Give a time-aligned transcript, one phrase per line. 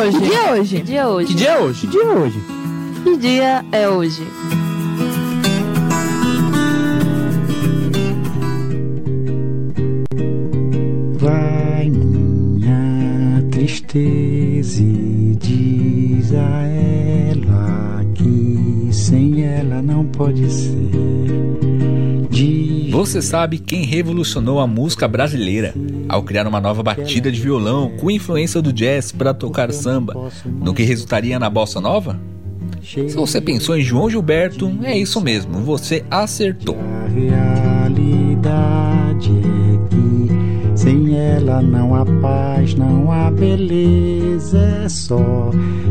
[0.00, 0.18] hoje?
[0.18, 0.76] Que dia é hoje?
[0.76, 1.26] Que dia é hoje?
[1.26, 1.80] Que dia é hoje?
[1.80, 2.40] Que dia é hoje?
[3.04, 4.26] Que dia é hoje?
[11.18, 20.70] Vai minha tristeza e diz a ela que sem ela não pode ser.
[22.30, 25.74] Diz Você sabe quem revolucionou a música brasileira
[26.10, 30.74] ao criar uma nova batida de violão com influência do jazz para tocar samba, no
[30.74, 32.18] que resultaria na bossa nova?
[32.82, 36.76] Se você pensou em João Gilberto, é isso mesmo, você acertou.
[36.76, 45.50] A realidade é que sem ela não há paz, não há beleza, é só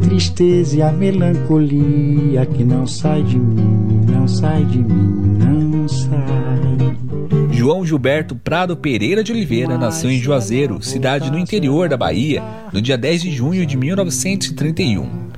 [0.00, 5.19] tristeza e a melancolia que não sai de mim, não sai de mim.
[7.60, 12.42] João Gilberto Prado Pereira de Oliveira nasceu em Juazeiro, cidade no interior da Bahia,
[12.72, 15.28] no dia 10 de junho de 1931.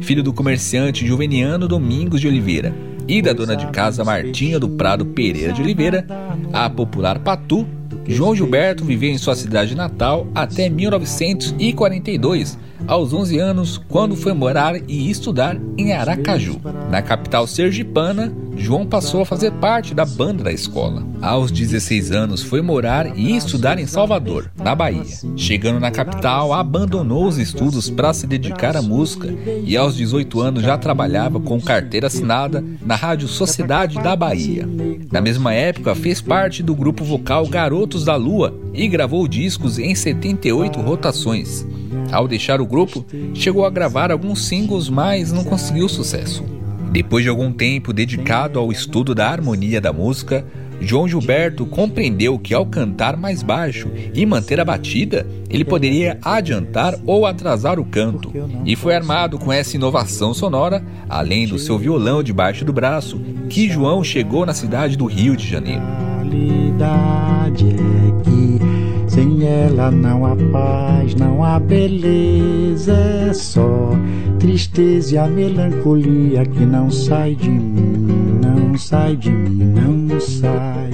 [0.00, 2.74] Filho do comerciante Juveniano Domingos de Oliveira
[3.06, 6.04] e da dona de casa Martinha do Prado Pereira de Oliveira,
[6.52, 7.64] a popular Patu,
[8.08, 14.76] João Gilberto viveu em sua cidade natal até 1942, aos 11 anos, quando foi morar
[14.88, 16.58] e estudar em Aracaju.
[16.90, 21.06] Na capital sergipana, João passou a fazer parte da banda da escola.
[21.20, 25.04] Aos 16 anos, foi morar e estudar em Salvador, na Bahia.
[25.36, 29.28] Chegando na capital, abandonou os estudos para se dedicar à música
[29.64, 34.68] e aos 18 anos já trabalhava com carteira assinada na Rádio Sociedade da Bahia.
[35.10, 39.94] Na mesma época, fez parte do grupo vocal Garotos da Lua e gravou discos em
[39.94, 41.66] 78 rotações.
[42.12, 43.04] Ao deixar o grupo,
[43.34, 46.44] chegou a gravar alguns singles, mas não conseguiu sucesso.
[46.90, 50.44] Depois de algum tempo dedicado ao estudo da harmonia da música,
[50.80, 56.94] João Gilberto compreendeu que ao cantar mais baixo e manter a batida, ele poderia adiantar
[57.04, 58.32] ou atrasar o canto,
[58.64, 63.68] e foi armado com essa inovação sonora, além do seu violão debaixo do braço, que
[63.68, 66.17] João chegou na cidade do Rio de Janeiro.
[66.30, 73.92] Realidade é que sem ela não há paz, não há beleza, é só
[74.38, 80.87] tristeza e a melancolia que não sai de mim, não sai de mim, não sai.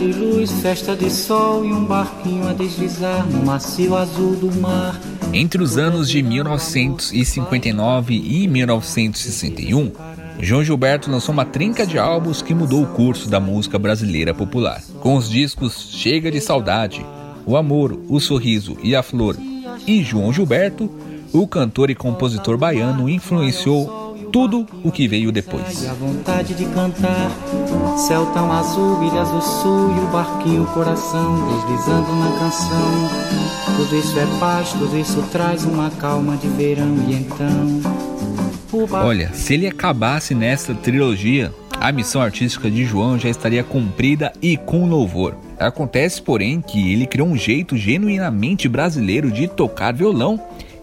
[0.00, 4.98] De luz, festa de sol e um barquinho a deslizar no macio azul do mar.
[5.30, 9.92] Entre os anos de 1959 e 1961,
[10.40, 14.82] João Gilberto lançou uma trinca de álbuns que mudou o curso da música brasileira popular.
[15.00, 17.04] Com os discos Chega de Saudade,
[17.44, 19.36] O Amor, O Sorriso e a Flor
[19.86, 20.90] e João Gilberto,
[21.30, 23.99] o cantor e compositor baiano influenciou
[24.32, 25.88] tudo o que veio depois.
[25.88, 27.30] A vontade de cantar,
[27.96, 33.76] céu tão azul, ilhas do sul e o barquinho coração deslizando na canção.
[33.76, 37.80] Tudo isso é paz, tudo isso traz uma calma de verão e então.
[38.92, 44.56] Olha, se ele acabasse nessa trilogia, a missão artística de João já estaria cumprida e
[44.56, 45.34] com louvor.
[45.58, 50.40] Acontece, porém, que ele criou um jeito genuinamente brasileiro de tocar violão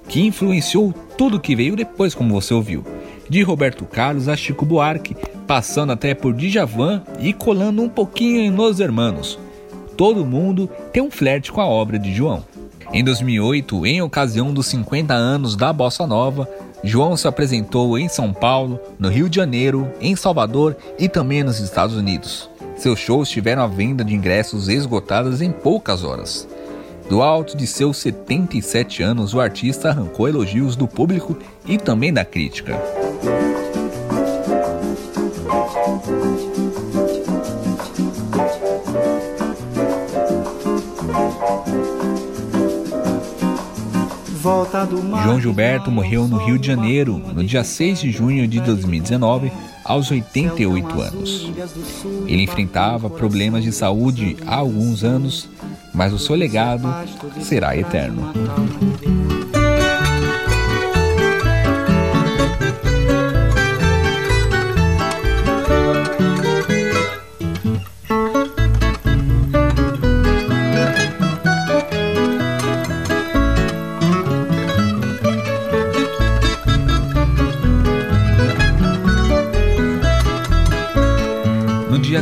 [0.08, 2.84] que influenciou tudo que veio depois, como você ouviu.
[3.30, 5.16] De Roberto Carlos a Chico Buarque,
[5.46, 9.38] passando até por Djavan e colando um pouquinho em Los Hermanos.
[9.96, 12.44] Todo mundo tem um flerte com a obra de João.
[12.94, 16.48] Em 2008, em ocasião dos 50 anos da Bossa Nova,
[16.84, 21.60] João se apresentou em São Paulo, no Rio de Janeiro, em Salvador e também nos
[21.60, 22.50] Estados Unidos.
[22.78, 26.48] Seus shows tiveram a venda de ingressos esgotadas em poucas horas.
[27.10, 32.24] Do alto de seus 77 anos, o artista arrancou elogios do público e também da
[32.24, 32.78] crítica.
[45.24, 49.52] João Gilberto morreu no Rio de Janeiro no dia 6 de junho de 2019,
[49.84, 51.52] aos 88 anos.
[52.26, 55.50] Ele enfrentava problemas de saúde há alguns anos,
[55.94, 56.88] mas o seu legado
[57.42, 58.32] será eterno.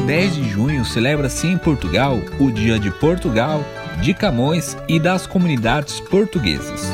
[0.05, 3.65] 10 de junho celebra-se em Portugal o Dia de Portugal,
[4.03, 6.91] de Camões e das comunidades portuguesas.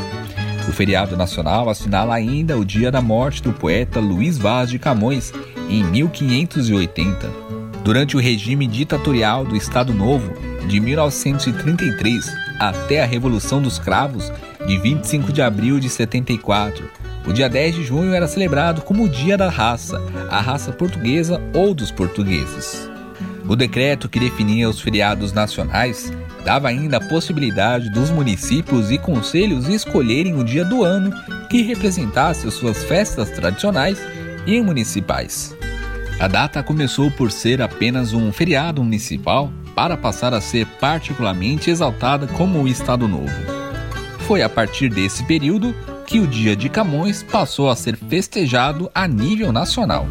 [0.69, 5.33] O feriado nacional assinala ainda o dia da morte do poeta Luiz Vaz de Camões,
[5.69, 7.29] em 1580.
[7.83, 10.33] Durante o regime ditatorial do Estado Novo,
[10.65, 14.31] de 1933 até a Revolução dos Cravos,
[14.65, 16.89] de 25 de abril de 74,
[17.27, 21.41] o dia 10 de junho era celebrado como o Dia da Raça, a raça portuguesa
[21.53, 22.89] ou dos portugueses.
[23.47, 26.11] O decreto que definia os feriados nacionais
[26.45, 31.11] dava ainda a possibilidade dos municípios e conselhos escolherem o dia do ano
[31.49, 33.99] que representasse as suas festas tradicionais
[34.45, 35.55] e municipais.
[36.19, 42.27] A data começou por ser apenas um feriado municipal para passar a ser particularmente exaltada
[42.27, 43.33] como o Estado Novo.
[44.27, 45.75] Foi a partir desse período
[46.05, 50.07] que o Dia de Camões passou a ser festejado a nível nacional.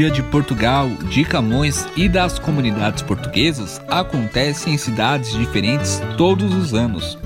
[0.00, 6.72] Dia de Portugal, de Camões e das comunidades portuguesas acontece em cidades diferentes todos os
[6.72, 7.18] anos.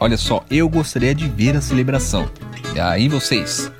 [0.00, 2.26] Olha só, eu gostaria de ver a celebração.
[2.74, 3.70] E aí vocês?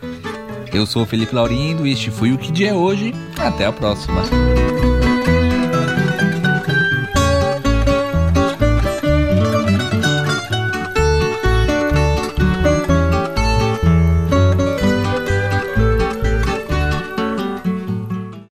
[0.70, 3.14] Eu sou Felipe Laurindo e este foi o Que Dia é Hoje.
[3.38, 4.22] Até a próxima.